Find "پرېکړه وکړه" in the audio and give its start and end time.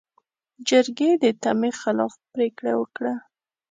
2.33-3.13